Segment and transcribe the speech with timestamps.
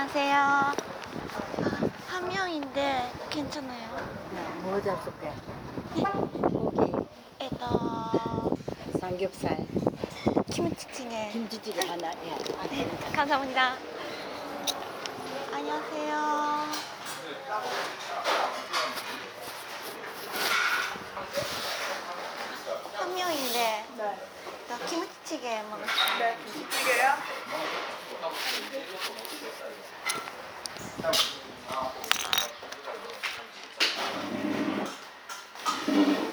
[0.00, 0.36] 안녕하세요.
[0.36, 0.74] 아,
[2.06, 3.96] 한 명인데 괜찮아요?
[4.62, 5.32] 뭐 잡숫게?
[5.96, 6.02] 네.
[6.04, 6.92] 고기,
[7.40, 8.56] 에또
[9.00, 9.66] 삼겹살,
[10.52, 11.30] 김치찌개.
[11.32, 12.12] 김치찌개 하나.
[12.12, 12.36] 예.
[12.70, 13.74] 네, 감사합니다.
[15.52, 16.77] 안녕하세요.
[35.98, 36.27] Amen.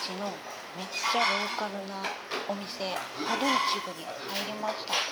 [0.00, 0.32] 가道の
[0.76, 2.00] めっちゃローカルな
[2.48, 5.10] お店ハドンチブに入りました、えー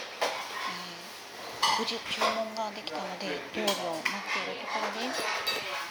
[1.78, 5.88] 無事注文ができたので料理を待っているところです。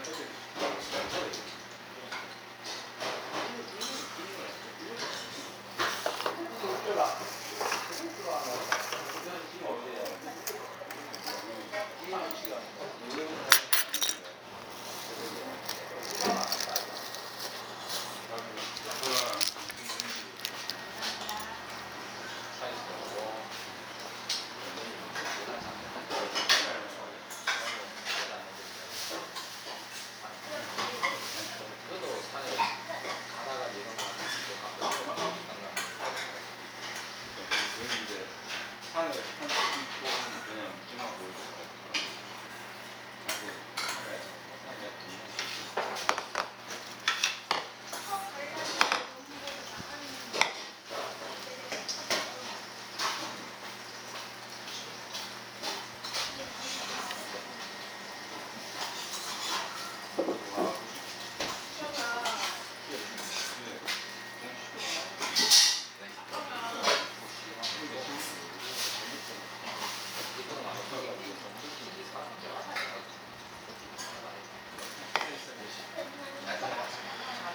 [0.00, 0.16] I took
[38.92, 39.69] 하늘, 하늘.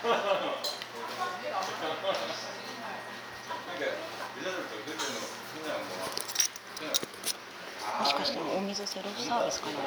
[0.06, 0.12] も
[8.06, 9.80] しかしてお水セルフサービスかなと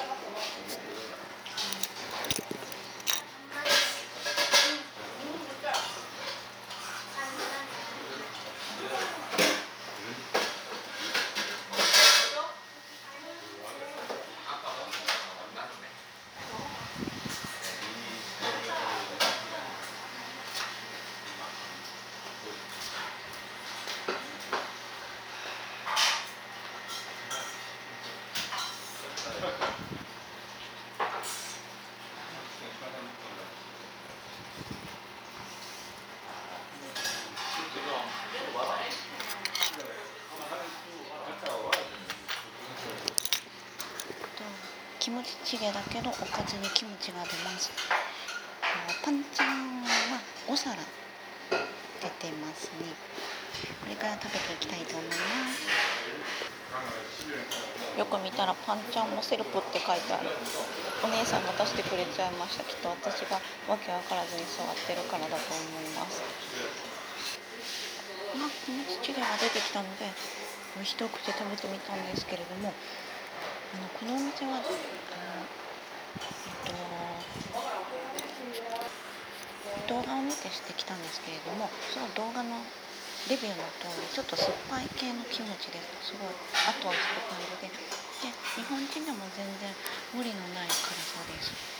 [45.08, 47.72] キムチチゲだけどおかずにキムチが出ます。
[48.60, 49.80] あパンチャン
[50.12, 52.92] はお皿出てますね。
[53.80, 55.16] これから食べていきたいと思いま
[55.48, 55.64] す。
[57.96, 60.28] よく見たらパンチャンもセルプって書いてある。
[61.00, 62.64] お姉さんが出してくれちゃいました。
[62.68, 65.56] きっと私がわけわからずに座ってるからだと思
[65.88, 66.20] います。
[68.36, 70.12] まあキムチチゲが出てきたので
[70.84, 72.76] 一口食べてみたんですけれども
[73.68, 74.72] あのこのお店はあの、え
[76.24, 76.72] っと、
[79.92, 82.64] 動画を見てしてきたんですけれどもその動画の
[83.28, 86.16] レビューの通りちょっと酸っぱい系のキムチです。
[86.16, 87.68] すごい後を引く感じで。
[87.68, 89.68] で日本人でも全然
[90.14, 91.77] 無理のない辛さです。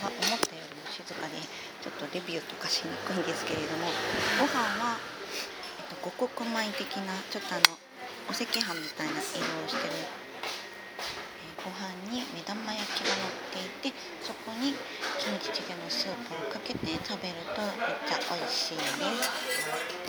[0.00, 3.90] が思ったよりも静かでちょっとレビューとかしにくいんですけれども
[4.40, 4.98] ご飯は、
[5.78, 7.76] えっと、五穀米的なちょっとあの
[8.28, 10.24] お赤飯みたいな色をしてる、えー
[11.64, 14.74] ご飯に目玉焼きが乗っていてそこに
[15.18, 20.03] キムチチゲのスープをかけて食べるとめっちゃ美味しいです。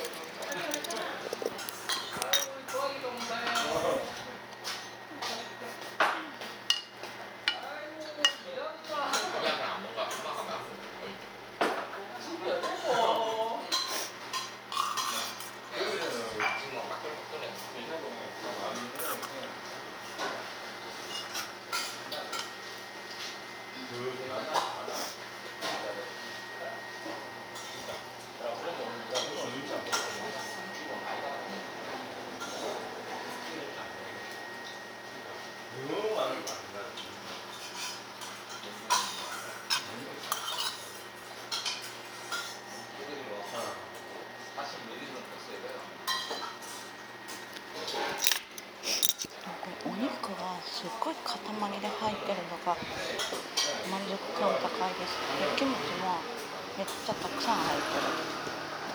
[56.77, 58.35] めっちゃたくさん入ってる。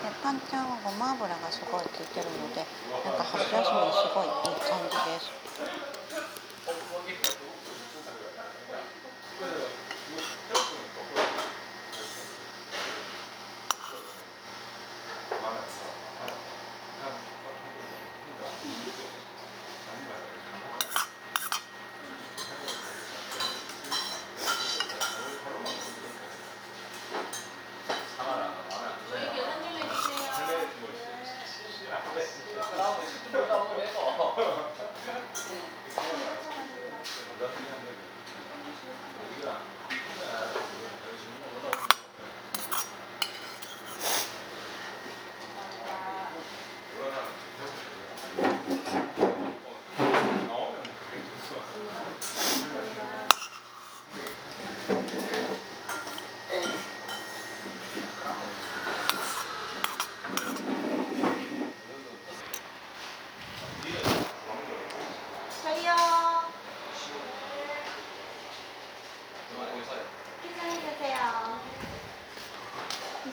[0.01, 2.65] でパンチャンはごま油がすごい効いてるので
[3.05, 5.90] なんか箸休みにすごいいい感じです。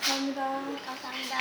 [0.09, 0.42] 감사합니다.
[0.87, 1.38] 감사합니다.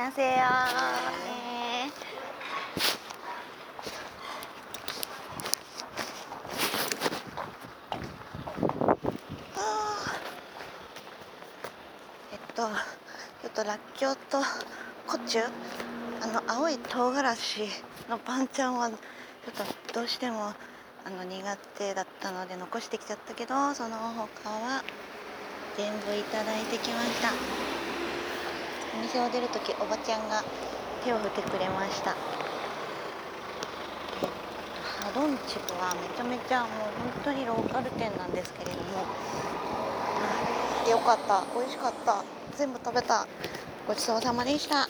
[0.00, 0.36] 안녕하세요.
[1.24, 1.90] 네.
[9.54, 10.16] 아,
[12.32, 14.38] えっと、ちょっとらっきょうと
[15.06, 15.44] コチュ
[16.22, 17.60] あの青い唐辛子
[18.08, 18.98] のパンちゃんはちょっ
[19.92, 20.54] とどうしても
[21.04, 24.82] あの苦手だったので残してきちゃったけどその他は
[25.76, 27.89] 全部いただいてきました
[28.93, 30.43] お店を出るときおばちゃんが
[31.03, 32.11] 手を振ってくれました。
[35.01, 36.69] ハドンチクはめちゃめちゃもう
[37.23, 39.05] 本当にローカル店なんですけれども
[40.85, 42.23] でよかった美味しかった
[42.55, 43.27] 全部食べた
[43.87, 44.87] ごちそうさまでした。